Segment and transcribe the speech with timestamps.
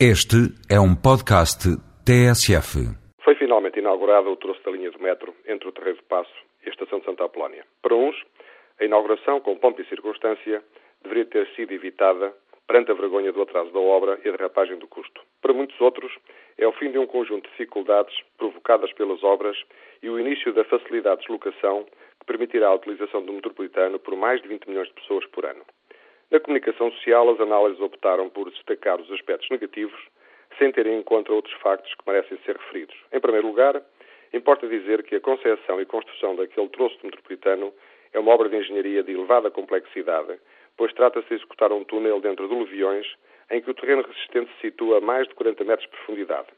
[0.00, 1.70] Este é um podcast
[2.02, 2.82] TSF.
[3.22, 6.34] Foi finalmente inaugurado o troço da linha do metro entre o Terreiro de Passo
[6.66, 7.64] e a Estação de Santa Apolónia.
[7.80, 8.16] Para uns,
[8.80, 10.64] a inauguração, com pompa e circunstância,
[11.00, 12.34] deveria ter sido evitada
[12.66, 15.20] perante a vergonha do atraso da obra e a derrapagem do custo.
[15.40, 16.12] Para muitos outros,
[16.58, 19.56] é o fim de um conjunto de dificuldades provocadas pelas obras
[20.02, 21.86] e o início da facilidade de deslocação
[22.18, 25.62] que permitirá a utilização do metropolitano por mais de 20 milhões de pessoas por ano.
[26.34, 30.00] Na comunicação social, as análises optaram por destacar os aspectos negativos,
[30.58, 32.96] sem terem em conta outros factos que merecem ser referidos.
[33.12, 33.80] Em primeiro lugar,
[34.32, 37.72] importa dizer que a concepção e construção daquele troço metropolitano
[38.12, 40.40] é uma obra de engenharia de elevada complexidade,
[40.76, 43.06] pois trata-se de executar um túnel dentro de leviões
[43.52, 46.48] em que o terreno resistente se situa a mais de 40 metros de profundidade.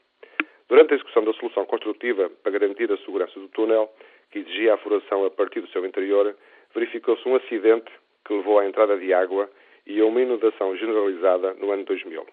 [0.71, 3.93] Durante a execução da solução construtiva para garantir a segurança do túnel,
[4.31, 6.35] que exigia a furação a partir do seu interior,
[6.75, 7.93] verificou-se um acidente
[8.25, 9.51] que levou à entrada de água
[9.87, 12.27] e a uma inundação generalizada no ano 2000.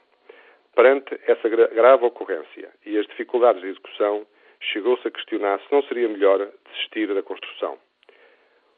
[0.75, 4.25] Perante essa grave ocorrência e as dificuldades de execução,
[4.59, 7.77] chegou-se a questionar se não seria melhor desistir da construção.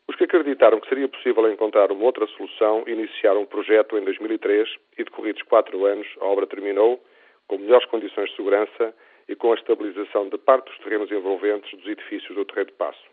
[0.07, 4.69] Os que acreditaram que seria possível encontrar uma outra solução iniciaram o projeto em 2003
[4.97, 7.03] e, decorridos quatro anos, a obra terminou
[7.47, 8.93] com melhores condições de segurança
[9.27, 13.03] e com a estabilização de parte dos terrenos envolventes dos edifícios do Terreiro de Passo.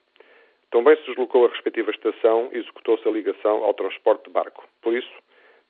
[0.71, 4.67] Também se deslocou a respectiva estação e executou-se a ligação ao transporte de barco.
[4.83, 5.13] Por isso,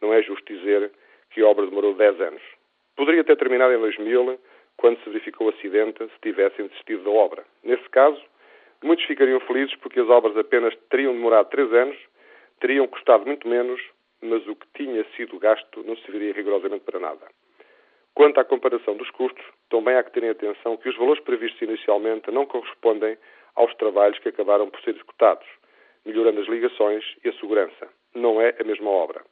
[0.03, 0.91] não é justo dizer
[1.31, 2.43] que a obra demorou 10 anos.
[2.97, 4.39] Poderia ter terminado em 2000,
[4.77, 7.45] quando se verificou o acidente, se tivessem desistido da obra.
[7.63, 8.21] Nesse caso,
[8.83, 11.97] muitos ficariam felizes porque as obras apenas teriam demorado 3 anos,
[12.61, 13.81] teriam custado muito menos,
[14.21, 17.27] mas o que tinha sido gasto não serviria rigorosamente para nada.
[18.15, 22.31] Quanto à comparação dos custos, também há que terem atenção que os valores previstos inicialmente
[22.31, 23.17] não correspondem
[23.55, 25.47] aos trabalhos que acabaram por ser executados,
[26.05, 27.89] melhorando as ligações e a segurança.
[28.15, 29.23] Não é a mesma obra.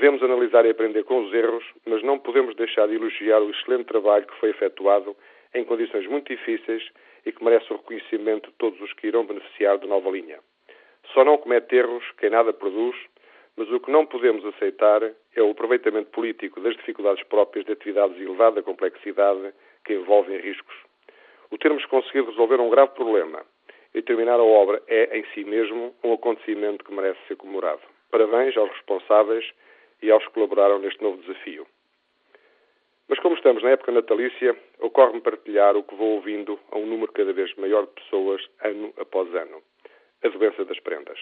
[0.00, 3.84] Devemos analisar e aprender com os erros, mas não podemos deixar de elogiar o excelente
[3.84, 5.14] trabalho que foi efetuado
[5.54, 6.82] em condições muito difíceis
[7.26, 10.38] e que merece o reconhecimento de todos os que irão beneficiar da nova linha.
[11.12, 12.96] Só não comete erros quem nada produz,
[13.58, 18.16] mas o que não podemos aceitar é o aproveitamento político das dificuldades próprias de atividades
[18.16, 19.52] de elevada complexidade
[19.84, 20.76] que envolvem riscos.
[21.50, 23.44] O termos conseguido resolver um grave problema
[23.92, 27.82] e terminar a obra é, em si mesmo, um acontecimento que merece ser comemorado.
[28.10, 29.44] Parabéns aos responsáveis
[30.02, 31.66] e aos que colaboraram neste novo desafio.
[33.10, 37.10] Mas como estamos na época natalícia, ocorre-me partilhar o que vou ouvindo a um número
[37.10, 39.60] cada vez maior de pessoas, ano após ano.
[40.22, 41.18] A doença das prendas.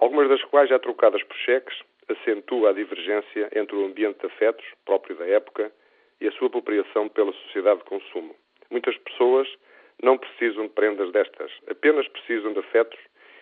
[0.00, 1.76] Algumas das quais já trocadas por cheques,
[2.08, 5.72] acentua a divergência entre o ambiente de afetos, próprio da época,
[6.20, 8.36] e a sua apropriação pela sociedade de consumo.
[8.70, 9.48] Muitas pessoas
[10.00, 13.00] não precisam de prendas destas, apenas precisam de afetos,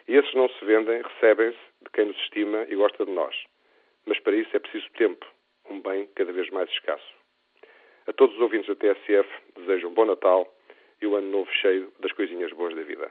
[0.08, 3.36] e esses não se vendem, recebem-se de quem nos estima e gosta de nós
[4.08, 5.24] mas para isso é preciso tempo,
[5.68, 7.14] um bem cada vez mais escasso.
[8.06, 10.50] A todos os ouvintes da TSF desejo um bom Natal
[11.00, 13.10] e um ano novo cheio das coisinhas boas da vida.